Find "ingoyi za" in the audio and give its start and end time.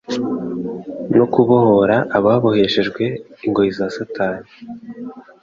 3.45-3.87